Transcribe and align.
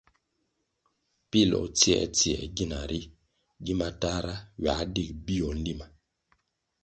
Pilʼ 1.29 1.53
o 1.61 1.63
tsiē 1.77 1.99
tsiē 2.15 2.39
gina 2.55 2.79
ri, 2.91 3.01
gi 3.65 3.73
matahra 3.79 4.35
ywā 4.61 4.75
digʼ 4.93 5.11
bio 5.25 5.47
nlima. 5.57 5.85